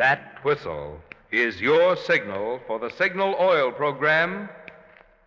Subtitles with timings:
[0.00, 0.98] That whistle
[1.30, 4.48] is your signal for the Signal Oil Program,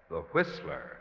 [0.09, 0.97] The Whistler.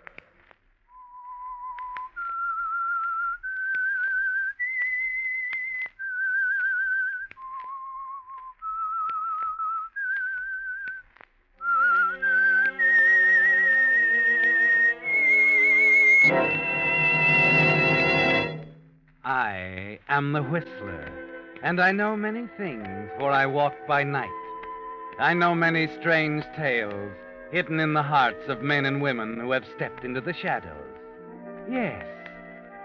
[19.25, 21.22] I am the Whistler,
[21.62, 24.30] and I know many things, for I walk by night.
[25.18, 27.12] I know many strange tales
[27.52, 30.77] hidden in the hearts of men and women who have stepped into the shadows.
[31.70, 32.04] Yes,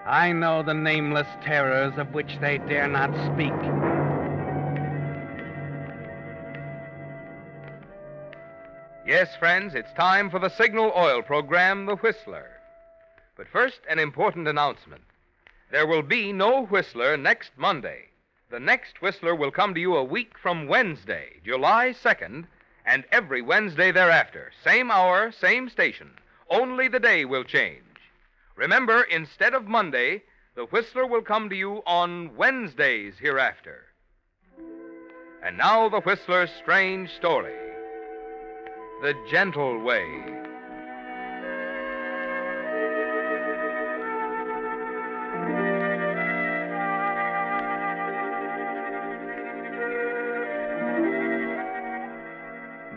[0.05, 3.53] I know the nameless terrors of which they dare not speak.
[9.07, 12.49] Yes, friends, it's time for the Signal Oil program, The Whistler.
[13.37, 15.03] But first, an important announcement.
[15.71, 18.09] There will be no Whistler next Monday.
[18.49, 22.45] The next Whistler will come to you a week from Wednesday, July 2nd,
[22.85, 24.53] and every Wednesday thereafter.
[24.63, 26.11] Same hour, same station.
[26.49, 27.83] Only the day will change.
[28.55, 30.23] Remember, instead of Monday,
[30.55, 33.87] the Whistler will come to you on Wednesdays hereafter.
[35.43, 37.53] And now, the Whistler's strange story
[39.01, 40.46] The Gentle Way.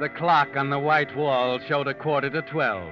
[0.00, 2.90] The clock on the white wall showed a quarter to twelve,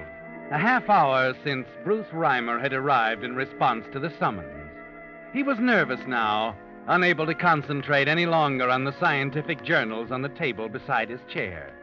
[0.51, 4.69] a half hour since Bruce Reimer had arrived in response to the summons.
[5.33, 6.55] He was nervous now,
[6.87, 11.73] unable to concentrate any longer on the scientific journals on the table beside his chair.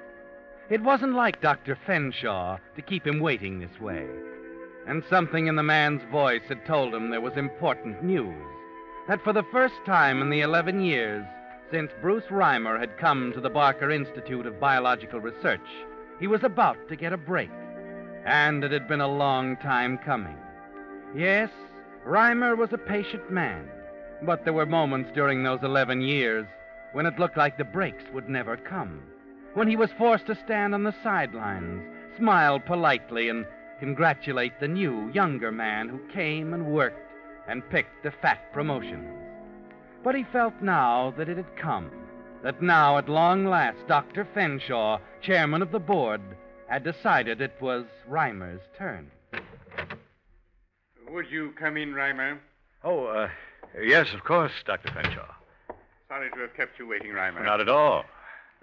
[0.70, 1.76] It wasn't like Dr.
[1.84, 4.06] Fenshaw to keep him waiting this way.
[4.86, 8.46] And something in the man's voice had told him there was important news.
[9.08, 11.26] That for the first time in the 11 years
[11.70, 15.68] since Bruce Reimer had come to the Barker Institute of Biological Research,
[16.20, 17.50] he was about to get a break.
[18.24, 20.36] And it had been a long time coming.
[21.14, 21.50] Yes,
[22.06, 23.68] Reimer was a patient man,
[24.22, 26.46] but there were moments during those 11 years
[26.92, 29.02] when it looked like the breaks would never come.
[29.54, 31.82] When he was forced to stand on the sidelines,
[32.16, 33.46] smile politely, and
[33.80, 37.10] congratulate the new, younger man who came and worked
[37.48, 39.15] and picked the fat promotions.
[40.06, 41.90] But he felt now that it had come,
[42.44, 44.24] that now at long last Dr.
[44.36, 46.20] Fenshaw, chairman of the board,
[46.68, 49.10] had decided it was Reimer's turn.
[51.10, 52.38] Would you come in, Reimer?
[52.84, 53.28] Oh, uh,
[53.82, 54.92] yes, of course, Dr.
[54.92, 55.26] Fenshaw.
[56.06, 57.44] Sorry to have kept you waiting, Reimer.
[57.44, 58.04] Not at all.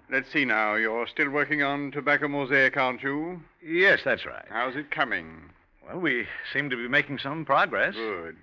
[0.10, 0.76] Let's see now.
[0.76, 3.42] You're still working on Tobacco Mosaic, aren't you?
[3.62, 4.46] Yes, that's right.
[4.48, 5.50] How's it coming?
[5.86, 7.96] Well, we seem to be making some progress.
[7.96, 8.38] Good.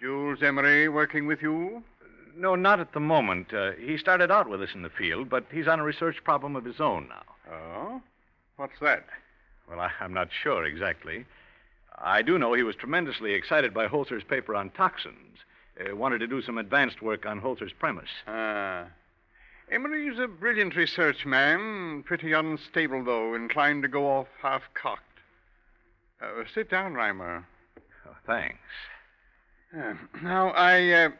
[0.00, 1.82] Jules Emery working with you?
[2.38, 3.52] No, not at the moment.
[3.52, 6.54] Uh, he started out with us in the field, but he's on a research problem
[6.54, 7.52] of his own now.
[7.52, 8.02] Oh?
[8.56, 9.04] What's that?
[9.68, 11.26] Well, I, I'm not sure exactly.
[12.00, 15.38] I do know he was tremendously excited by Holzer's paper on toxins.
[15.78, 18.10] Uh, wanted to do some advanced work on Holzer's premise.
[18.28, 18.86] Ah.
[19.70, 22.04] Emery's a brilliant research man.
[22.04, 25.02] Pretty unstable, though, inclined to go off half cocked.
[26.22, 27.44] Uh, sit down, Reimer.
[28.06, 28.58] Oh, thanks.
[29.76, 31.10] Uh, now, I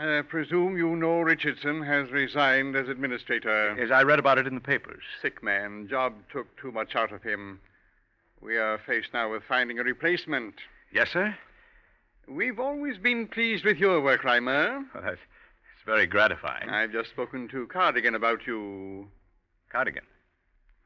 [0.00, 3.74] uh, presume you know Richardson has resigned as administrator.
[3.78, 5.02] Yes, I read about it in the papers.
[5.22, 5.88] Sick man.
[5.88, 7.60] Job took too much out of him.
[8.40, 10.54] We are faced now with finding a replacement.
[10.92, 11.36] Yes, sir?
[12.28, 14.84] We've always been pleased with your work, Reimer.
[14.94, 16.68] Well, that's it's very gratifying.
[16.68, 19.08] I've just spoken to Cardigan about you.
[19.72, 20.04] Cardigan.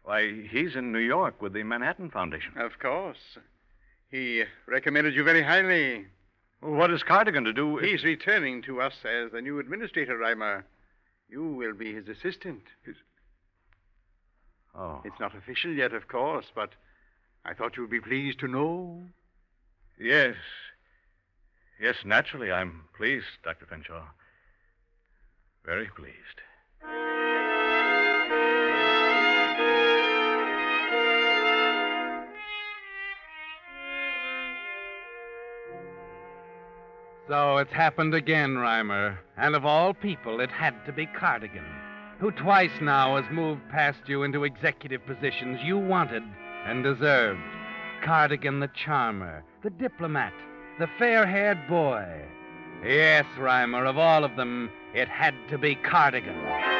[0.04, 2.52] Why, he's in New York with the Manhattan Foundation.
[2.56, 3.38] Of course.
[4.10, 6.06] He recommended you very highly.
[6.62, 7.84] What is Cardigan to do with...
[7.84, 10.62] He's returning to us as the new administrator, Reimer.
[11.28, 12.62] You will be his assistant.
[12.84, 12.94] His...
[14.72, 15.02] Oh.
[15.04, 16.70] It's not official yet, of course, but
[17.44, 19.02] I thought you'd be pleased to know.
[19.98, 20.36] Yes.
[21.80, 23.66] Yes, naturally, I'm pleased, Dr.
[23.66, 24.04] Fenshaw.
[25.64, 26.42] Very pleased.
[37.28, 39.16] So it's happened again, Reimer.
[39.36, 41.64] And of all people, it had to be Cardigan,
[42.18, 46.24] who twice now has moved past you into executive positions you wanted
[46.66, 47.40] and deserved.
[48.04, 50.34] Cardigan the charmer, the diplomat,
[50.80, 52.04] the fair haired boy.
[52.84, 56.71] Yes, Reimer, of all of them, it had to be Cardigan.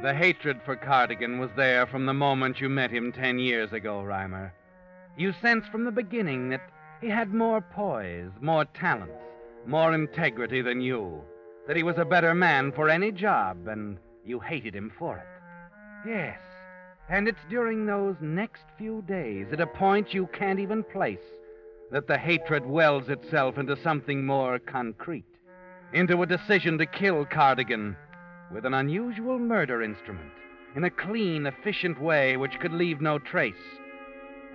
[0.00, 4.04] The hatred for Cardigan was there from the moment you met him ten years ago,
[4.06, 4.52] Reimer.
[5.16, 6.60] You sensed from the beginning that
[7.00, 9.20] he had more poise, more talents,
[9.66, 11.20] more integrity than you,
[11.66, 16.08] that he was a better man for any job, and you hated him for it.
[16.08, 16.38] Yes,
[17.08, 21.18] and it's during those next few days, at a point you can't even place,
[21.90, 25.24] that the hatred wells itself into something more concrete,
[25.92, 27.96] into a decision to kill Cardigan
[28.52, 30.32] with an unusual murder instrument,
[30.74, 33.54] in a clean, efficient way which could leave no trace.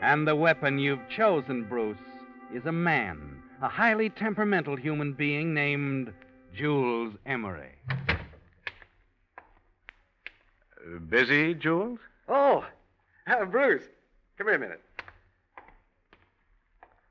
[0.01, 1.97] And the weapon you've chosen, Bruce,
[2.53, 6.13] is a man, a highly temperamental human being named
[6.55, 7.71] Jules Emery.
[10.85, 11.99] Uh, busy, Jules?
[12.27, 12.65] Oh,
[13.27, 13.83] uh, Bruce,
[14.37, 14.81] come here a minute.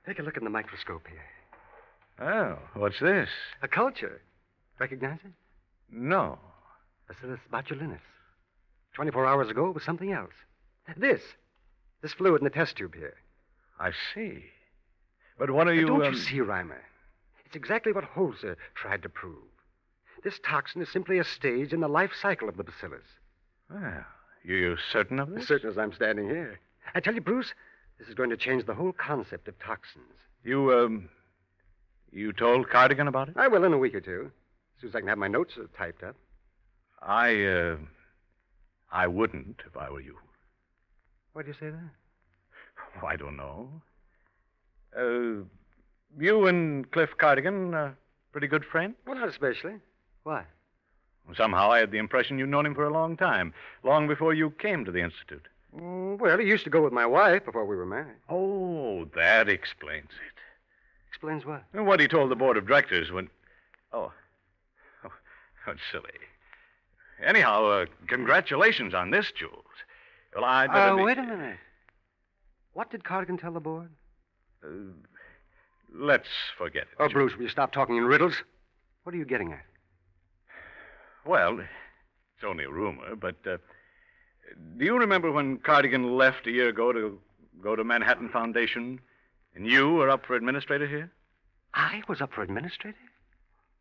[0.07, 2.29] Take a look in the microscope here.
[2.29, 3.29] Oh, what's this?
[3.63, 4.21] A culture.
[4.79, 5.33] Recognize it?
[5.91, 6.39] No.
[7.13, 8.01] Bacillus botulinus.
[8.95, 10.33] 24 hours ago, it was something else.
[10.97, 11.23] This.
[12.03, 13.15] This fluid in the test tube here.
[13.79, 14.45] I see.
[15.39, 15.87] But what are you.
[15.87, 16.81] Don't um, you see, Reimer?
[17.47, 19.37] It's exactly what Holzer tried to prove.
[20.25, 23.03] This toxin is simply a stage in the life cycle of the bacillus.
[23.71, 24.05] Well,
[24.45, 25.49] you you certain of As this?
[25.49, 26.61] certain as I'm standing here.
[26.95, 27.55] I tell you, Bruce,
[27.99, 30.05] this is going to change the whole concept of toxins.
[30.45, 31.09] You, um.
[32.11, 33.37] You told Cardigan about it?
[33.39, 34.31] I will in a week or two.
[34.77, 36.15] As soon as I can have my notes uh, typed up.
[37.05, 37.77] I, uh.
[38.91, 40.17] I wouldn't if I were you.
[41.33, 41.91] Why do you say that?
[43.03, 43.69] Oh, I don't know.
[44.97, 45.45] Uh.
[46.19, 47.97] You and Cliff Cardigan are
[48.33, 48.97] pretty good friends?
[49.07, 49.77] Well, not especially.
[50.25, 50.45] Why?
[51.37, 54.51] Somehow I had the impression you'd known him for a long time, long before you
[54.51, 55.47] came to the Institute.
[55.75, 58.17] Mm, well, he used to go with my wife before we were married.
[58.29, 60.39] Oh, that explains it.
[61.09, 61.65] Explains what?
[61.73, 63.29] What he told the board of directors when.
[63.93, 64.13] Oh.
[65.05, 65.11] Oh,
[65.67, 66.11] that's silly.
[67.25, 69.65] Anyhow, uh, congratulations on this, Jules.
[70.35, 71.59] Well, I'd better Uh, be- wait a minute.
[72.73, 73.91] What did Cardigan tell the board?
[74.65, 74.69] Uh,
[75.95, 76.89] let's forget it.
[76.99, 77.13] Oh, Jules.
[77.13, 78.35] Bruce, will you stop talking in riddles?
[79.05, 79.65] What are you getting at?
[81.25, 83.59] Well, it's only a rumor, but uh,
[84.77, 87.21] do you remember when Cardigan left a year ago to
[87.63, 89.01] go to Manhattan Foundation,
[89.55, 91.11] and you were up for administrator here?
[91.75, 92.97] I was up for administrator?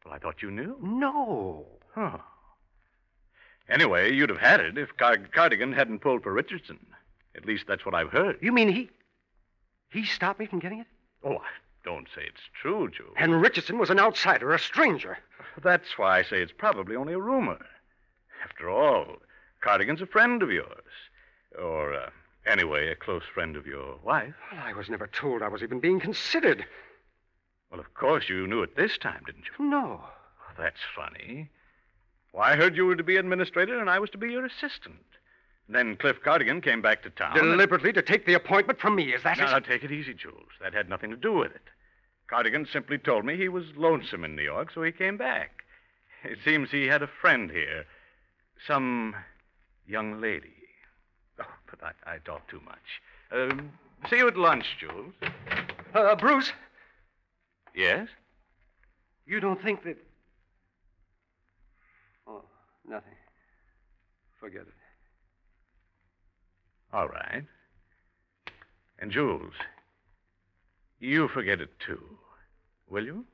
[0.05, 0.77] Well, I thought you knew.
[0.81, 1.65] No.
[1.95, 2.17] Huh.
[3.71, 6.77] Anyway, you'd have had it if Car- Cardigan hadn't pulled for Richardson.
[7.35, 8.37] At least that's what I've heard.
[8.41, 8.89] You mean he.
[9.91, 10.87] He stopped me from getting it?
[11.23, 11.49] Oh, I
[11.85, 13.15] don't say it's true, Jules.
[13.17, 15.17] And Richardson was an outsider, a stranger.
[15.63, 17.65] That's why I say it's probably only a rumor.
[18.43, 19.17] After all,
[19.61, 20.91] Cardigan's a friend of yours.
[21.57, 22.09] Or, uh,
[22.45, 24.33] anyway, a close friend of your wife.
[24.51, 26.65] Well, I was never told I was even being considered.
[27.69, 29.65] Well, of course, you knew it this time, didn't you?
[29.65, 30.01] No.
[30.57, 31.49] That's funny.
[32.31, 34.97] Why, I heard you were to be administrator and I was to be your assistant.
[35.67, 37.37] Then Cliff Cardigan came back to town.
[37.37, 39.51] and- Deliberately to take the appointment from me, is that Now, it?
[39.51, 40.49] now, take it easy, Jules.
[40.61, 41.61] That had nothing to do with it.
[42.27, 45.63] Cardigan simply told me he was lonesome in New York, so he came back.
[46.23, 47.85] It seems he had a friend here.
[48.67, 49.15] Some
[49.87, 50.53] young lady.
[51.39, 53.01] Oh, but I, I talk too much.
[53.31, 53.71] Um,
[54.09, 55.13] see you at lunch, Jules.
[55.93, 56.51] Uh, Bruce,
[57.73, 58.07] Yes?
[59.25, 59.97] you don't think that.
[62.87, 63.15] Nothing.
[64.39, 64.73] Forget it.
[66.93, 67.43] All right.
[68.99, 69.53] And, Jules,
[70.99, 72.01] you forget it, too.
[72.89, 73.25] Will you?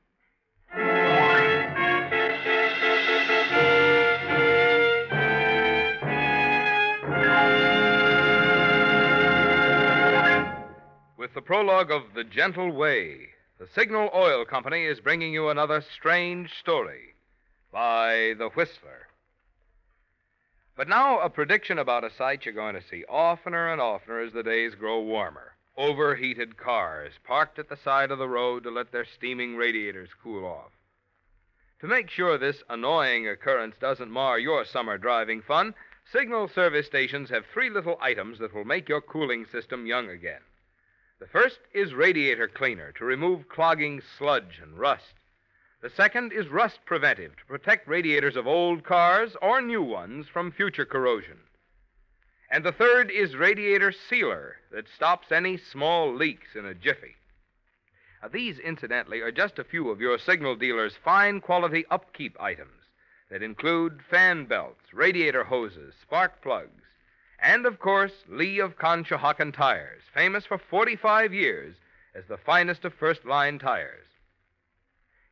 [11.18, 13.28] With the prologue of The Gentle Way,
[13.58, 17.14] the Signal Oil Company is bringing you another strange story
[17.72, 19.08] by The Whistler.
[20.78, 24.32] But now, a prediction about a sight you're going to see oftener and oftener as
[24.32, 25.56] the days grow warmer.
[25.76, 30.46] Overheated cars parked at the side of the road to let their steaming radiators cool
[30.46, 30.70] off.
[31.80, 35.74] To make sure this annoying occurrence doesn't mar your summer driving fun,
[36.12, 40.40] Signal service stations have three little items that will make your cooling system young again.
[41.18, 45.17] The first is radiator cleaner to remove clogging sludge and rust.
[45.80, 50.50] The second is rust preventive to protect radiators of old cars or new ones from
[50.50, 51.38] future corrosion.
[52.50, 57.14] And the third is radiator sealer that stops any small leaks in a jiffy.
[58.20, 62.82] Now, these, incidentally, are just a few of your signal dealer's fine quality upkeep items
[63.30, 66.82] that include fan belts, radiator hoses, spark plugs,
[67.38, 71.76] and, of course, Lee of Conshohocken tires, famous for 45 years
[72.16, 74.06] as the finest of first line tires.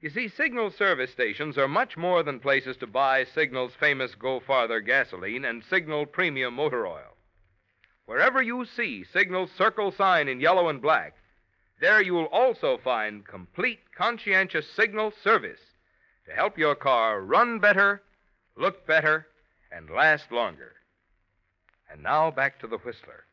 [0.07, 4.39] You see, Signal service stations are much more than places to buy Signal's famous Go
[4.39, 7.17] Farther gasoline and Signal Premium motor oil.
[8.05, 11.15] Wherever you see Signal's circle sign in yellow and black,
[11.81, 15.59] there you will also find complete, conscientious Signal service
[16.27, 18.01] to help your car run better,
[18.57, 19.27] look better,
[19.73, 20.77] and last longer.
[21.91, 23.25] And now back to the Whistler.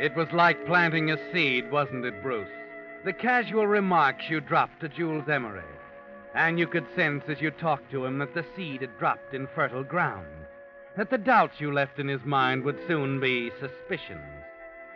[0.00, 2.48] It was like planting a seed, wasn't it, Bruce?
[3.04, 5.60] The casual remarks you dropped to Jules Emery.
[6.34, 9.46] And you could sense as you talked to him that the seed had dropped in
[9.54, 10.26] fertile ground.
[10.96, 14.24] That the doubts you left in his mind would soon be suspicions.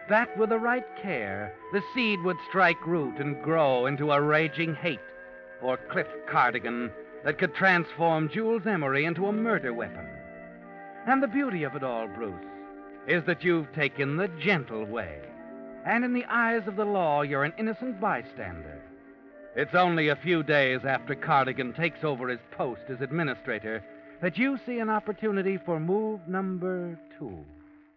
[0.08, 4.74] That with the right care, the seed would strike root and grow into a raging
[4.74, 5.00] hate
[5.60, 6.90] for Cliff Cardigan
[7.24, 10.08] that could transform Jules Emery into a murder weapon.
[11.06, 12.40] And the beauty of it all, Bruce,
[13.06, 15.20] is that you've taken the gentle way.
[15.86, 18.80] And in the eyes of the law, you're an innocent bystander.
[19.56, 23.84] It's only a few days after Cardigan takes over his post as administrator
[24.20, 27.44] that you see an opportunity for move number two.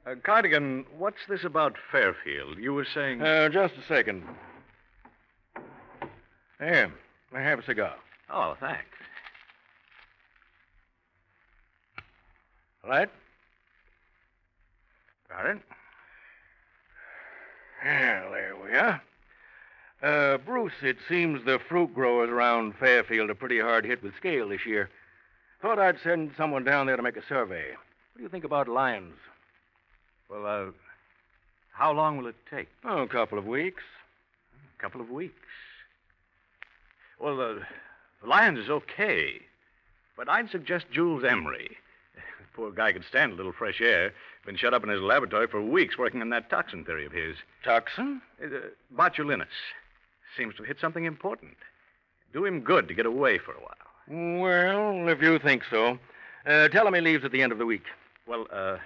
[0.06, 2.58] Uh, Cardigan, what's this about Fairfield?
[2.60, 3.22] You were saying.
[3.22, 4.24] Uh, just a second.
[6.60, 6.92] Here,
[7.34, 7.96] I have a cigar.
[8.30, 8.84] oh, thanks.
[12.88, 13.10] Right?
[15.30, 15.58] Got it?
[17.84, 19.02] Yeah, there we are.
[20.02, 24.50] Uh, Bruce, it seems the fruit growers around Fairfield are pretty hard hit with scale
[24.50, 24.90] this year.
[25.62, 27.72] Thought I'd send someone down there to make a survey.
[27.72, 29.16] What do you think about lions?
[30.30, 30.72] Well, uh,
[31.72, 32.68] how long will it take?
[32.84, 33.84] Oh, a couple of weeks.
[34.78, 35.34] A couple of weeks.
[37.20, 37.54] Well, uh,
[38.22, 39.42] the Lions is okay,
[40.16, 41.78] but I'd suggest Jules Emery.
[42.58, 44.12] Poor guy could stand a little fresh air.
[44.44, 47.36] Been shut up in his laboratory for weeks working on that toxin theory of his.
[47.64, 48.20] Toxin?
[48.44, 48.48] Uh,
[48.96, 49.46] botulinus.
[50.36, 51.56] Seems to have hit something important.
[52.34, 54.42] Do him good to get away for a while.
[54.42, 56.00] Well, if you think so.
[56.48, 57.84] Uh, tell him he leaves at the end of the week.
[58.26, 58.78] Well, uh,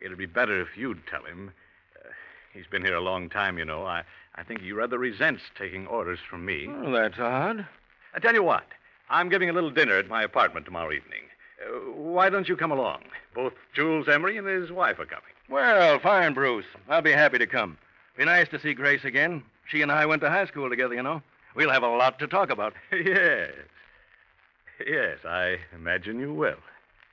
[0.00, 1.52] it'd be better if you'd tell him.
[1.94, 2.08] Uh,
[2.54, 3.84] he's been here a long time, you know.
[3.84, 4.02] I,
[4.36, 6.66] I think he rather resents taking orders from me.
[6.70, 7.66] Oh, that's odd.
[8.14, 8.64] I tell you what,
[9.10, 11.24] I'm giving a little dinner at my apartment tomorrow evening.
[11.60, 13.02] Uh, why don't you come along?
[13.34, 15.24] Both Jules Emery and his wife are coming.
[15.48, 16.66] Well, fine, Bruce.
[16.88, 17.78] I'll be happy to come.
[18.16, 19.42] Be nice to see Grace again.
[19.68, 21.22] She and I went to high school together, you know.
[21.54, 22.74] We'll have a lot to talk about.
[22.92, 23.50] yes.
[24.86, 26.56] Yes, I imagine you will.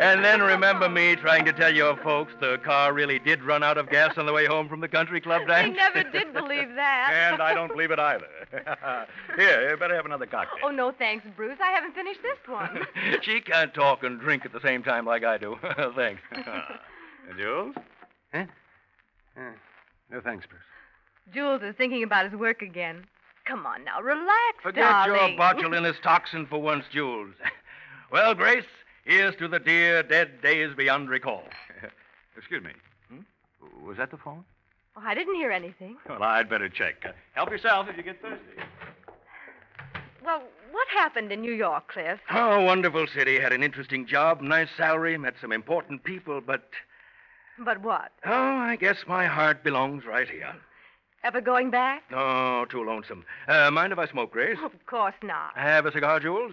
[0.00, 3.78] And then remember me trying to tell your folks the car really did run out
[3.78, 5.76] of gas on the way home from the country club I dance?
[5.76, 7.10] never did believe that.
[7.32, 8.26] And I don't believe it either.
[9.36, 10.58] Here, you better have another cocktail.
[10.64, 11.58] Oh, no, thanks, Bruce.
[11.62, 12.80] I haven't finished this one.
[13.22, 15.56] she can't talk and drink at the same time like I do.
[15.94, 16.20] thanks.
[17.38, 17.74] Jules?
[18.32, 18.44] Huh?
[19.36, 19.40] Uh,
[20.10, 20.60] no, thanks, Bruce.
[21.32, 23.04] Jules is thinking about his work again.
[23.46, 25.34] Come on now, relax, Forget darling.
[25.36, 27.34] your botulinus toxin for once, Jules.
[28.10, 28.64] Well, Grace,
[29.04, 31.44] here's to the dear dead days beyond recall.
[32.36, 32.70] Excuse me.
[33.08, 33.86] Hmm?
[33.86, 34.44] Was that the phone?
[34.96, 35.96] Oh, I didn't hear anything.
[36.08, 37.04] Well, I'd better check.
[37.04, 38.44] Uh, help yourself if you get thirsty.
[40.24, 42.18] Well, what happened in New York, Cliff?
[42.30, 43.38] Oh, wonderful city.
[43.38, 46.70] Had an interesting job, nice salary, met some important people, but,
[47.58, 48.12] But what?
[48.24, 50.54] oh, I guess my heart belongs right here.
[51.24, 52.04] Ever going back?
[52.12, 53.24] Oh, too lonesome.
[53.48, 54.58] Uh, mind if I smoke, Grace?
[54.64, 55.56] Of course not.
[55.56, 56.52] Have a cigar, Jules?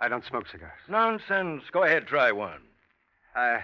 [0.00, 0.80] I don't smoke cigars.
[0.88, 1.62] Nonsense.
[1.70, 2.60] Go ahead, try one.
[3.36, 3.60] I.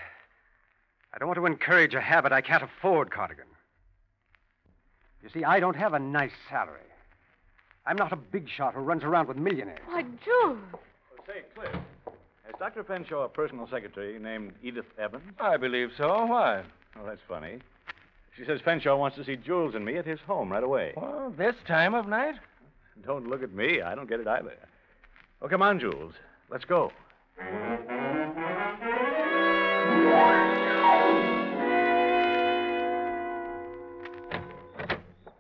[1.13, 3.47] I don't want to encourage a habit I can't afford, Cardigan.
[5.23, 6.81] You see, I don't have a nice salary.
[7.87, 9.81] I'm not a big shot who runs around with millionaires.
[9.87, 10.59] Why, Jules.
[11.27, 11.71] Say, Cliff,
[12.45, 12.85] Has Dr.
[12.85, 15.25] Fenshaw a personal secretary named Edith Evans?
[15.41, 16.27] I believe so.
[16.27, 16.63] Why?
[16.99, 17.59] Oh, that's funny.
[18.37, 20.93] She says Fenshaw wants to see Jules and me at his home right away.
[20.97, 22.35] Well, this time of night?
[23.05, 23.81] Don't look at me.
[23.81, 24.55] I don't get it either.
[25.41, 26.13] Oh, come on, Jules.
[26.51, 26.93] Let's go.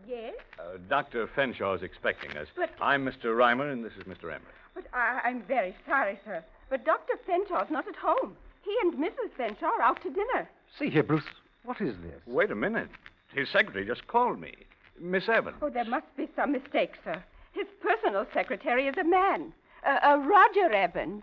[0.06, 1.26] Yes, Uh, Dr.
[1.28, 2.48] Fenshaw is expecting us.
[2.56, 3.36] But- I'm Mr.
[3.36, 4.24] Reimer, and this is Mr.
[4.32, 4.52] Emery.
[4.74, 6.44] but I, I'm very sorry, sir.
[6.68, 7.16] But Dr.
[7.26, 8.36] Fenshaw's not at home.
[8.62, 9.30] He and Mrs.
[9.36, 10.48] Fenshaw are out to dinner.
[10.78, 11.24] See here, Bruce.
[11.64, 12.20] What is this?
[12.26, 12.88] Wait a minute.
[13.32, 14.52] His secretary just called me.
[15.00, 15.56] Miss Evans.
[15.62, 17.22] Oh, there must be some mistake, sir.
[17.52, 19.52] His personal secretary is a man,
[19.86, 21.22] uh, uh, Roger Evans.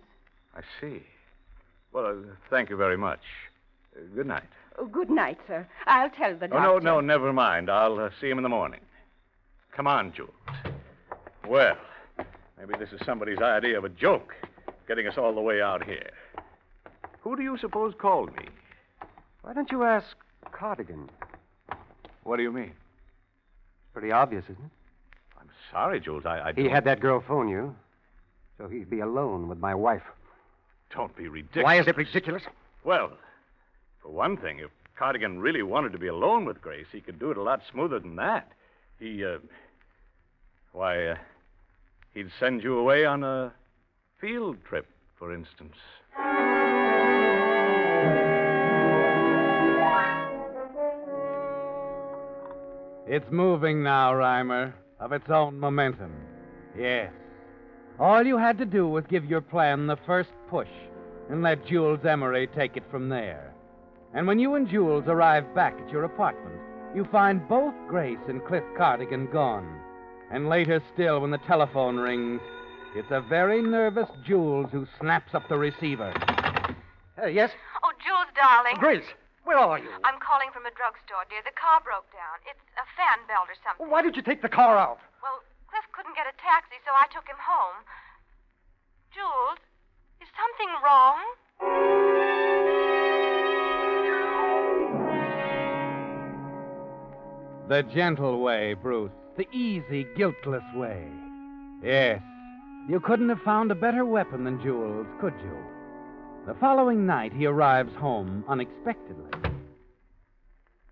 [0.56, 1.04] I see.
[1.92, 2.14] Well, uh,
[2.50, 3.20] thank you very much.
[3.96, 4.44] Uh, good night.
[4.80, 5.68] Oh, good night, sir.
[5.86, 7.70] I'll tell the Oh, no, no, never mind.
[7.70, 8.80] I'll uh, see him in the morning.
[9.76, 10.32] Come on, Jules.
[11.48, 11.78] Well,
[12.58, 14.34] maybe this is somebody's idea of a joke,
[14.88, 16.10] getting us all the way out here.
[17.22, 18.46] Who do you suppose called me?
[19.42, 20.08] Why don't you ask
[20.52, 21.10] Cardigan?
[22.24, 22.72] What do you mean?
[23.94, 24.72] Pretty obvious, isn't it?
[25.40, 26.26] I'm sorry, Jules.
[26.26, 27.76] I, I He don't- had that girl phone you,
[28.58, 30.04] so he'd be alone with my wife.
[30.96, 31.64] Don't be ridiculous.
[31.64, 32.44] Why is it ridiculous?
[32.84, 33.12] Well,
[34.02, 37.32] for one thing, if Cardigan really wanted to be alone with Grace, he could do
[37.32, 38.52] it a lot smoother than that.
[39.00, 39.40] He, uh.
[40.72, 41.16] Why, uh,
[42.14, 43.54] he'd send you away on a
[44.20, 45.76] field trip, for instance.
[53.06, 56.12] It's moving now, Reimer, of its own momentum.
[56.78, 57.12] Yes.
[58.00, 60.70] All you had to do was give your plan the first push
[61.30, 63.54] and let Jules Emery take it from there.
[64.14, 66.56] And when you and Jules arrive back at your apartment,
[66.96, 69.80] you find both Grace and Cliff Cardigan gone.
[70.32, 72.42] And later still, when the telephone rings,
[72.96, 76.14] it's a very nervous Jules who snaps up the receiver.
[77.22, 77.52] Uh, yes?
[77.84, 78.78] Oh, Jules, darling.
[78.80, 79.06] Grace,
[79.46, 79.90] where are you?
[80.04, 81.42] I'm calling from a drugstore, dear.
[81.46, 82.42] The car broke down.
[82.50, 83.90] It's a fan belt or something.
[83.90, 85.00] Why did you take the car out?
[85.22, 85.53] Well, Cliff
[86.04, 87.80] couldn't get a taxi, so I took him home.
[89.14, 89.58] Jules,
[90.20, 91.16] is something wrong?
[97.70, 99.12] The gentle way, Bruce.
[99.38, 101.08] The easy, guiltless way.
[101.82, 102.22] Yes.
[102.90, 105.58] You couldn't have found a better weapon than Jules, could you?
[106.46, 109.32] The following night, he arrives home unexpectedly.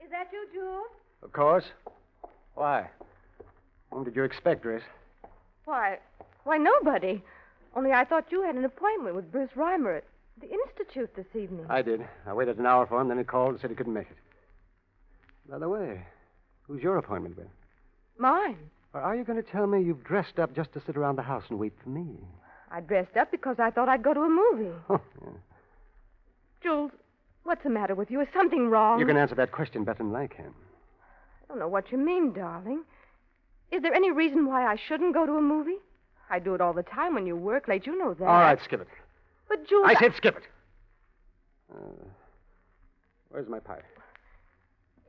[0.01, 0.87] Is that you, Jules?
[1.21, 1.65] Of course.
[2.55, 2.89] Why?
[3.91, 4.81] Whom did you expect, Grace?
[5.65, 5.99] Why,
[6.43, 7.21] why, nobody.
[7.75, 10.03] Only I thought you had an appointment with Bruce Reimer at
[10.41, 11.65] the Institute this evening.
[11.69, 12.05] I did.
[12.25, 14.17] I waited an hour for him, then he called and said he couldn't make it.
[15.49, 16.01] By the way,
[16.63, 17.47] who's your appointment with?
[18.17, 18.57] Mine.
[18.93, 21.21] Or are you going to tell me you've dressed up just to sit around the
[21.21, 22.05] house and wait for me?
[22.71, 24.71] I dressed up because I thought I'd go to a movie.
[24.89, 25.29] Oh, yeah.
[26.61, 26.91] Jules,
[27.43, 28.21] what's the matter with you?
[28.21, 28.99] Is something wrong?
[28.99, 30.53] You can answer that question better than I can.
[31.43, 32.83] I don't know what you mean, darling.
[33.71, 35.77] Is there any reason why I shouldn't go to a movie?
[36.29, 37.85] I do it all the time when you work late.
[37.85, 38.25] You know that.
[38.25, 38.87] All right, skip it.
[39.49, 39.85] But, Jules.
[39.87, 40.43] I said skip it.
[41.73, 42.05] Uh,
[43.29, 43.83] where's my pipe?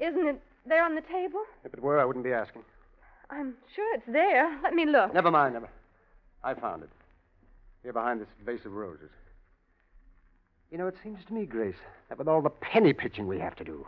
[0.00, 1.42] Isn't it there on the table?
[1.64, 2.62] If it were, I wouldn't be asking.
[3.30, 4.58] I'm sure it's there.
[4.62, 5.14] Let me look.
[5.14, 5.68] Never mind, never.
[6.44, 6.90] I found it.
[7.82, 9.10] Here behind this vase of roses.
[10.70, 11.76] You know, it seems to me, Grace,
[12.08, 13.86] that with all the penny pitching we have to do, you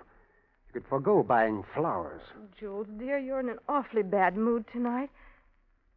[0.75, 2.21] could forego buying flowers.
[2.37, 5.09] Oh, Jules, dear, you're in an awfully bad mood tonight.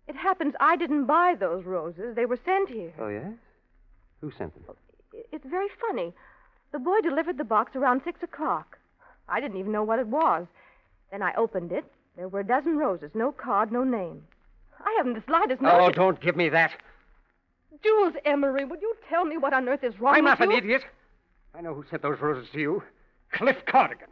[0.08, 2.16] It happens I didn't buy those roses.
[2.16, 2.94] They were sent here.
[3.00, 3.34] Oh, yes?
[4.22, 4.76] Who sent them?
[5.32, 6.14] It's very funny.
[6.72, 8.78] The boy delivered the box around six o'clock.
[9.28, 10.46] I didn't even know what it was.
[11.12, 11.86] Then I opened it.
[12.16, 14.24] There were a dozen roses, no card, no name.
[14.80, 15.80] I haven't the slightest notion.
[15.82, 16.72] Oh, don't give me that.
[17.84, 20.52] Jules Emery, would you tell me what on earth is wrong I'm with not an
[20.52, 20.84] idiot.
[21.56, 22.84] I know who sent those roses to you.
[23.32, 24.10] Cliff Cardigan.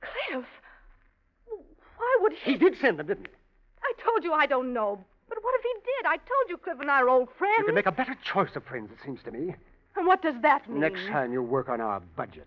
[0.00, 0.44] Cliff.
[1.96, 2.52] Why would he?
[2.52, 3.32] He did send them, didn't he?
[3.82, 5.04] I told you I don't know.
[5.28, 6.06] But what if he did?
[6.06, 7.58] I told you Cliff and I are old friends.
[7.58, 9.54] You could make a better choice of friends, it seems to me.
[9.96, 10.80] And what does that mean?
[10.80, 12.46] Next time you work on our budget.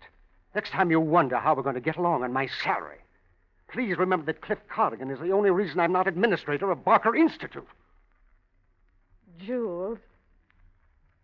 [0.54, 2.98] Next time you wonder how we're going to get along on my salary.
[3.70, 7.66] Please remember that Cliff Cardigan is the only reason I'm not administrator of Barker Institute.
[9.38, 9.98] Jules,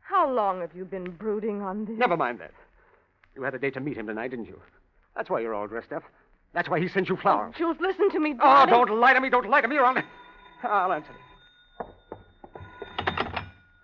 [0.01, 1.99] how long have you been brooding on this?
[1.99, 2.53] Never mind that.
[3.35, 4.61] You had a date to meet him tonight, didn't you?
[5.14, 6.03] That's why you're all dressed up.
[6.59, 7.55] That's why he sent you flowers.
[7.57, 9.31] Jules, listen to me, Oh, don't lie to me.
[9.31, 9.77] Don't lie to me.
[9.77, 10.03] You're on.
[10.64, 11.87] I'll answer it.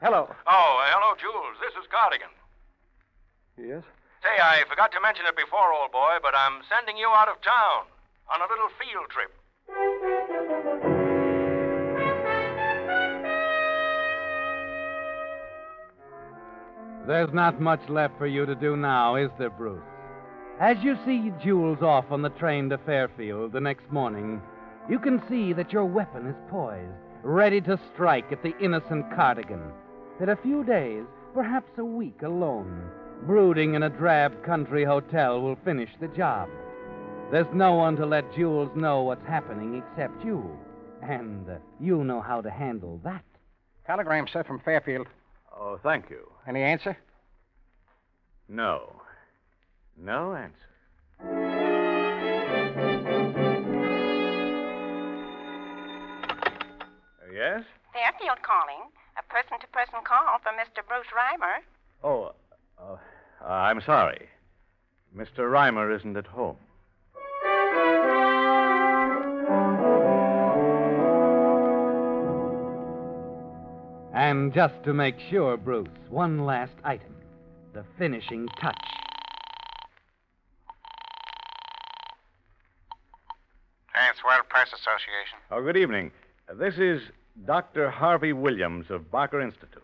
[0.02, 0.26] Hello.
[0.44, 1.54] Oh, uh, hello, Jules.
[1.62, 2.34] This is Cardigan.
[3.56, 3.84] Yes?
[4.24, 7.36] Say, I forgot to mention it before, old boy, but I'm sending you out of
[7.42, 7.86] town
[8.34, 9.30] on a little field trip.
[17.06, 19.93] There's not much left for you to do now, is there, Bruce?
[20.60, 24.40] As you see Jules off on the train to Fairfield the next morning,
[24.88, 26.92] you can see that your weapon is poised,
[27.24, 29.72] ready to strike at the innocent Cardigan.
[30.20, 32.88] That a few days, perhaps a week alone,
[33.24, 36.48] brooding in a drab country hotel will finish the job.
[37.32, 40.56] There's no one to let Jules know what's happening except you.
[41.02, 43.24] And uh, you know how to handle that.
[43.88, 45.08] Telegram, sir, from Fairfield.
[45.52, 46.30] Oh, thank you.
[46.46, 46.96] Any answer?
[48.48, 49.00] No.
[49.96, 50.56] No answer.
[57.20, 57.62] Uh, yes?
[57.92, 58.90] Fairfield calling.
[59.16, 60.86] A person to person call for Mr.
[60.86, 61.62] Bruce Reimer.
[62.02, 62.32] Oh,
[62.78, 62.96] uh,
[63.42, 64.28] uh, I'm sorry.
[65.16, 65.48] Mr.
[65.50, 66.56] Reimer isn't at home.
[74.12, 77.14] And just to make sure, Bruce, one last item
[77.74, 78.93] the finishing touch.
[83.94, 85.38] Transworld Press Association.
[85.50, 86.10] Oh, good evening.
[86.48, 87.00] Uh, This is
[87.46, 87.90] Dr.
[87.90, 89.82] Harvey Williams of Barker Institute.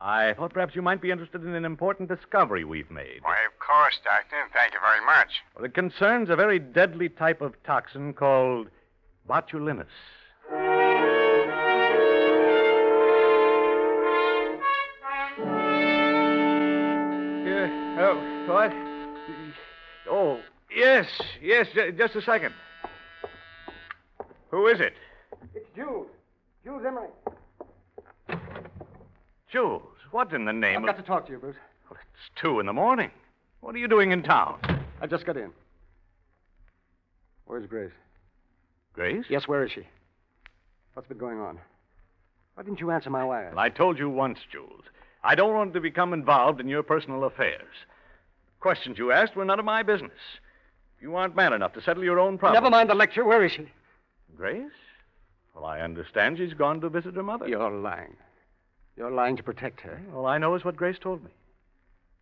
[0.00, 3.20] I thought perhaps you might be interested in an important discovery we've made.
[3.22, 4.36] Why, of course, Doctor.
[4.52, 5.28] Thank you very much.
[5.56, 8.68] Well, it concerns a very deadly type of toxin called
[9.28, 9.86] botulinus.
[17.46, 18.72] Yeah, oh, what?
[20.10, 20.40] Oh,
[20.74, 21.06] yes,
[21.42, 22.54] yes, ju- just a second.
[24.50, 24.94] Who is it?
[25.54, 26.06] It's Jules.
[26.64, 27.08] Jules Emery.
[29.50, 29.82] Jules.
[30.10, 30.96] What in the name I've of...
[30.96, 31.56] got to talk to you, Bruce.
[31.90, 33.10] Well, it's two in the morning.
[33.60, 34.58] What are you doing in town?
[35.00, 35.50] I just got in.
[37.44, 37.92] Where's Grace?
[38.92, 39.24] Grace?
[39.28, 39.86] Yes, where is she?
[40.94, 41.58] What's been going on?
[42.54, 43.50] Why didn't you answer my wire?
[43.50, 44.82] Well, I told you once, Jules.
[45.22, 47.68] I don't want to become involved in your personal affairs.
[48.60, 50.10] Questions you asked were none of my business.
[51.00, 52.62] You aren't man enough to settle your own problems.
[52.62, 53.24] Never mind the lecture.
[53.24, 53.68] Where is she?
[54.36, 54.70] Grace?
[55.54, 57.48] Well, I understand she's gone to visit her mother.
[57.48, 58.16] You're lying.
[58.96, 60.00] You're lying to protect her.
[60.14, 61.30] All I know is what Grace told me.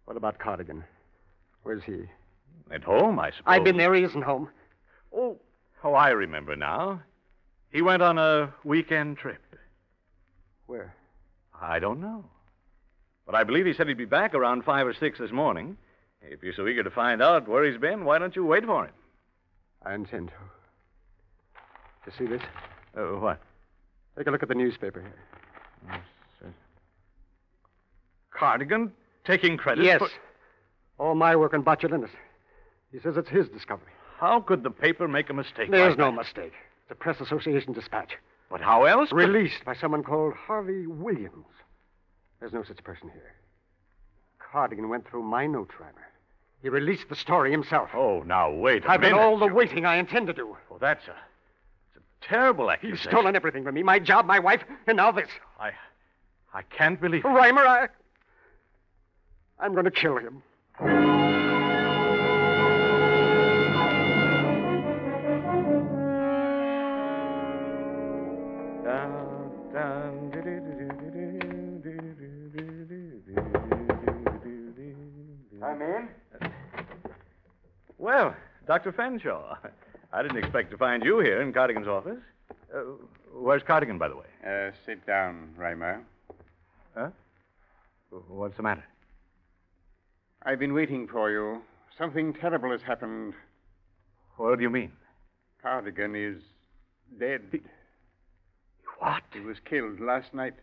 [0.04, 0.84] What about Cardigan?
[1.62, 2.04] Where's he?
[2.70, 3.44] At home, I suppose.
[3.46, 3.94] I've been there.
[3.94, 4.48] He isn't home.
[5.14, 5.38] Oh,
[5.82, 7.02] oh, I remember now.
[7.70, 9.42] He went on a weekend trip.
[10.66, 10.94] Where?
[11.60, 12.24] I don't know.
[13.24, 15.76] But I believe he said he'd be back around five or six this morning.
[16.22, 18.84] If you're so eager to find out where he's been, why don't you wait for
[18.84, 18.92] him?
[19.84, 20.34] I intend to.
[22.06, 22.42] You see this?
[22.96, 23.40] Uh, what?
[24.16, 25.18] Take a look at the newspaper here.
[25.88, 26.00] Yes,
[26.40, 26.46] sir.
[28.30, 28.92] Cardigan
[29.24, 29.98] taking credit yes.
[29.98, 30.08] for...
[30.98, 32.10] All my work on botulinus.
[32.92, 33.92] He says it's his discovery.
[34.18, 35.70] How could the paper make a mistake?
[35.70, 36.16] There's like no that?
[36.16, 36.52] mistake.
[36.84, 38.12] It's a Press Association dispatch.
[38.50, 39.10] But how else?
[39.10, 41.44] could- Released by someone called Harvey Williams.
[42.40, 43.34] There's no such person here.
[44.38, 46.04] Cardigan went through my note Reimer.
[46.62, 47.90] He released the story himself.
[47.94, 49.16] Oh, now wait a I've minute.
[49.16, 50.56] done all the waiting I intend to do.
[50.70, 51.14] Oh, that's a
[52.20, 53.10] terrible He's accusation.
[53.10, 55.28] stolen everything from me my job, my wife, and now this.
[55.60, 55.70] I,
[56.52, 57.24] I can't believe.
[57.24, 57.28] it.
[57.28, 57.88] Reimer, I.
[59.58, 60.42] I'm going to kill him.
[75.62, 76.08] I'm in.
[77.98, 78.34] Well,
[78.66, 78.92] Dr.
[78.92, 79.56] Fenshaw,
[80.16, 82.16] I didn't expect to find you here in Cardigan's office.
[82.74, 82.78] Uh,
[83.34, 84.24] where's Cardigan, by the way?
[84.42, 86.00] Uh, sit down, Reimer.
[86.96, 87.10] Huh?
[88.28, 88.84] What's the matter?
[90.42, 91.60] I've been waiting for you.
[91.98, 93.34] Something terrible has happened.
[94.38, 94.92] What do you mean?
[95.62, 96.42] Cardigan is
[97.20, 97.42] dead.
[98.98, 99.22] What?
[99.34, 100.54] He was killed last night.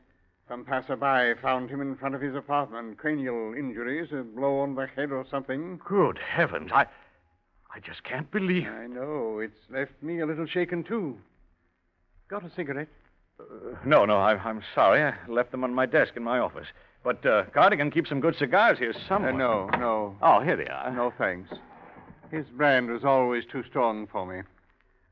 [0.47, 2.97] Some passerby found him in front of his apartment.
[2.97, 5.79] Cranial injuries, a blow on the head or something.
[5.85, 6.71] Good heavens!
[6.73, 6.87] I,
[7.75, 8.67] I just can't believe.
[8.67, 9.39] I know.
[9.39, 11.17] It's left me a little shaken, too.
[12.29, 12.87] Got a cigarette?
[13.39, 13.43] Uh,
[13.85, 15.01] no, no, I, I'm sorry.
[15.03, 16.67] I left them on my desk in my office.
[17.03, 19.33] But uh, Cardigan keeps some good cigars here Uh, somewhere.
[19.33, 20.15] no, no.
[20.21, 20.91] Oh, here they are.
[20.91, 21.49] No, thanks.
[22.31, 24.41] His brand was always too strong for me.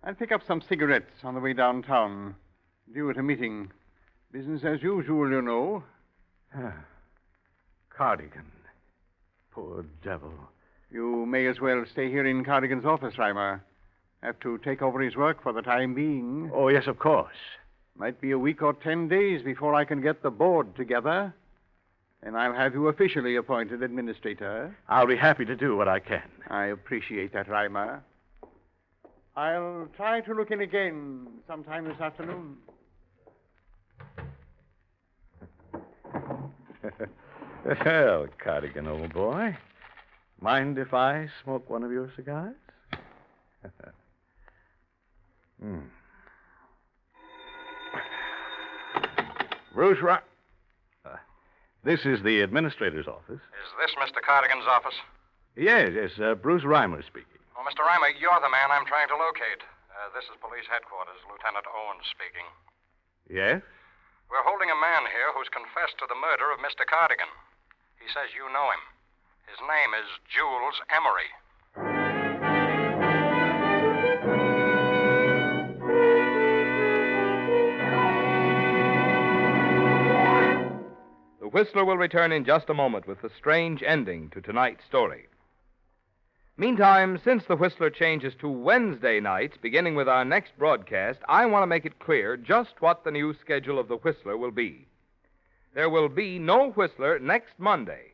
[0.04, 2.36] I'll pick up some cigarettes on the way downtown.
[2.94, 3.72] Due at a meeting.
[4.32, 5.84] Business as usual, you know.
[6.56, 6.74] Ah.
[7.90, 8.46] Cardigan.
[9.52, 10.34] Poor devil.
[10.92, 13.62] You may as well stay here in Cardigan's office, Reimer.
[14.22, 16.52] Have to take over his work for the time being.
[16.54, 17.36] Oh, yes, of course.
[17.96, 21.34] Might be a week or ten days before I can get the board together.
[22.24, 24.76] And I'll have you officially appointed administrator.
[24.90, 26.22] I'll be happy to do what I can.
[26.50, 28.02] I appreciate that, Reimer.
[29.36, 32.58] I'll try to look in again sometime this afternoon.
[37.86, 39.56] Well, Cardigan, old boy.
[40.42, 42.58] Mind if I smoke one of your cigars?
[45.62, 45.86] hmm.
[49.72, 50.26] Bruce Rock.
[51.06, 51.22] Uh,
[51.86, 53.38] this is the administrator's office.
[53.38, 54.18] Is this Mr.
[54.26, 54.98] Cardigan's office?
[55.56, 57.38] Yes, yes, uh, Bruce Reimer speaking.
[57.54, 57.86] Well, Mr.
[57.86, 59.62] Reimer, you're the man I'm trying to locate.
[59.94, 62.50] Uh, this is police headquarters, Lieutenant Owens speaking.
[63.30, 63.62] Yes?
[64.34, 66.82] We're holding a man here who's confessed to the murder of Mr.
[66.82, 67.30] Cardigan.
[68.02, 68.82] He says you know him.
[69.48, 71.30] His name is Jules Emery.
[81.40, 85.28] The Whistler will return in just a moment with the strange ending to tonight's story.
[86.58, 91.64] Meantime, since the Whistler changes to Wednesday nights, beginning with our next broadcast, I want
[91.64, 94.88] to make it clear just what the new schedule of the Whistler will be.
[95.74, 98.11] There will be no Whistler next Monday.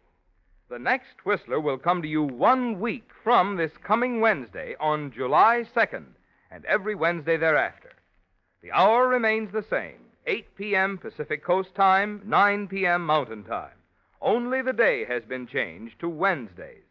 [0.69, 5.63] The next Whistler will come to you one week from this coming Wednesday on July
[5.73, 6.08] 2nd,
[6.51, 7.93] and every Wednesday thereafter.
[8.62, 10.97] The hour remains the same 8 p.m.
[10.97, 13.06] Pacific Coast Time, 9 p.m.
[13.06, 13.77] Mountain Time.
[14.21, 16.84] Only the day has been changed to Wednesdays.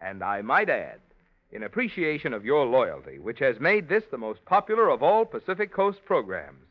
[0.00, 1.00] And I might add,
[1.50, 5.72] in appreciation of your loyalty, which has made this the most popular of all Pacific
[5.72, 6.64] Coast programs,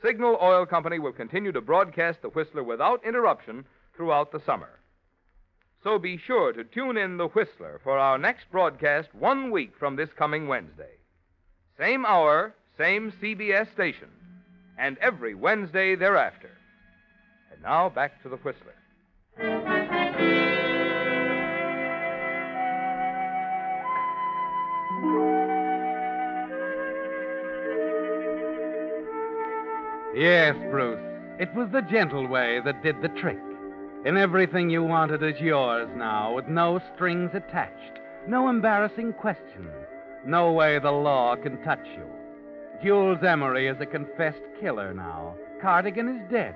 [0.00, 3.64] Signal Oil Company will continue to broadcast the Whistler without interruption
[3.96, 4.78] throughout the summer.
[5.84, 9.96] So be sure to tune in the Whistler for our next broadcast one week from
[9.96, 10.96] this coming Wednesday.
[11.78, 14.08] Same hour, same CBS station,
[14.78, 16.50] and every Wednesday thereafter.
[17.52, 18.72] And now back to the Whistler.
[30.16, 30.98] Yes, Bruce.
[31.38, 33.38] It was the gentle way that did the trick.
[34.04, 39.72] And everything you wanted is yours now, with no strings attached, no embarrassing questions,
[40.26, 42.04] no way the law can touch you.
[42.82, 45.34] Jules Emery is a confessed killer now.
[45.62, 46.54] Cardigan is dead.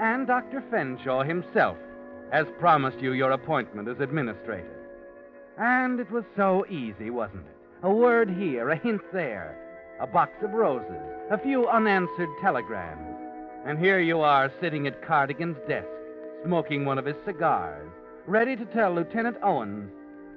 [0.00, 0.62] And Dr.
[0.70, 1.76] Fenshaw himself
[2.32, 4.74] has promised you your appointment as administrator.
[5.56, 7.56] And it was so easy, wasn't it?
[7.84, 9.56] A word here, a hint there,
[10.00, 13.16] a box of roses, a few unanswered telegrams.
[13.64, 15.86] And here you are sitting at Cardigan's desk,
[16.44, 17.90] smoking one of his cigars,
[18.26, 19.90] ready to tell Lieutenant Owens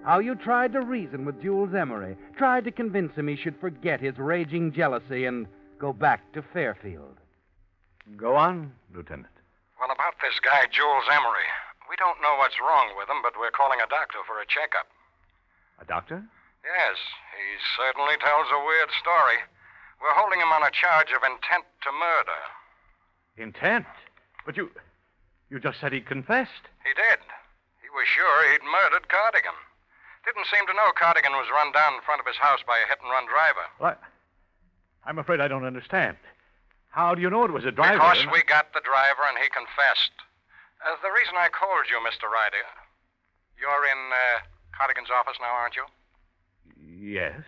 [0.03, 3.99] how you tried to reason with Jules Emery, tried to convince him he should forget
[3.99, 7.17] his raging jealousy and go back to Fairfield.
[8.17, 9.29] Go on, Lieutenant.
[9.79, 11.45] Well, about this guy, Jules Emery.
[11.89, 14.89] We don't know what's wrong with him, but we're calling a doctor for a checkup.
[15.81, 16.23] A doctor?
[16.63, 16.97] Yes,
[17.33, 19.37] he certainly tells a weird story.
[20.01, 22.41] We're holding him on a charge of intent to murder.
[23.37, 23.85] Intent?
[24.45, 24.69] But you.
[25.51, 26.71] You just said he confessed.
[26.87, 27.19] He did.
[27.83, 29.51] He was sure he'd murdered Cardigan.
[30.23, 32.87] Didn't seem to know Cardigan was run down in front of his house by a
[32.87, 33.67] hit and run driver.
[33.83, 33.99] I,
[35.03, 36.15] I'm afraid I don't understand.
[36.95, 37.99] How do you know it was a driver?
[37.99, 40.15] Because we got the driver and he confessed.
[40.87, 42.31] Uh, the reason I called you, Mr.
[42.31, 42.63] Ryder.
[43.59, 45.83] You're in uh, Cardigan's office now, aren't you?
[46.79, 47.43] Yes.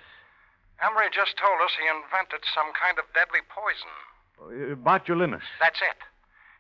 [0.83, 3.95] Emery just told us he invented some kind of deadly poison.
[4.43, 5.47] Uh, botulinus.
[5.63, 6.03] That's it.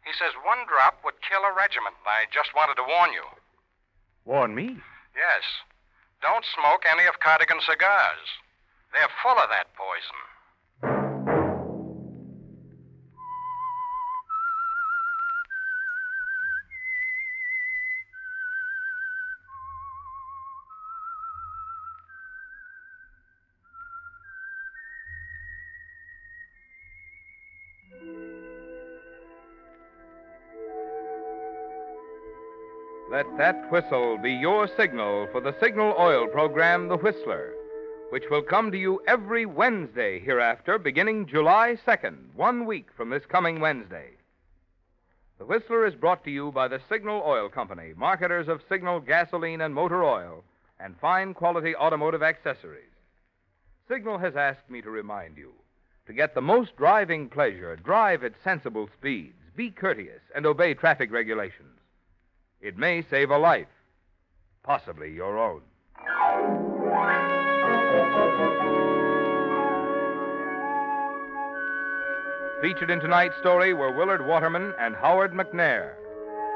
[0.05, 1.95] He says one drop would kill a regiment.
[2.05, 3.23] I just wanted to warn you.
[4.25, 4.83] Warn me?
[5.15, 5.43] Yes.
[6.21, 8.27] Don't smoke any of Cardigan's cigars.
[8.91, 10.19] They're full of that poison.
[33.13, 37.53] Let that whistle be your signal for the Signal Oil program, The Whistler,
[38.09, 43.21] which will come to you every Wednesday hereafter, beginning July 2nd, one week from this
[43.27, 44.13] coming Wednesday.
[45.37, 49.61] The Whistler is brought to you by the Signal Oil Company, marketers of Signal gasoline
[49.61, 50.43] and motor oil,
[50.79, 52.89] and fine quality automotive accessories.
[53.87, 55.51] Signal has asked me to remind you
[56.07, 61.11] to get the most driving pleasure, drive at sensible speeds, be courteous, and obey traffic
[61.11, 61.77] regulations.
[62.63, 63.67] It may save a life,
[64.63, 65.59] possibly your own.
[72.61, 75.95] Featured in tonight's story were Willard Waterman and Howard McNear.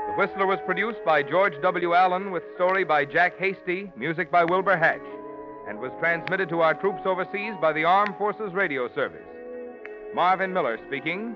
[0.08, 1.94] The Whistler was produced by George W.
[1.94, 5.02] Allen with story by Jack Hasty, music by Wilbur Hatch,
[5.68, 9.28] and was transmitted to our troops overseas by the Armed Forces Radio Service.
[10.16, 11.36] Marvin Miller speaking.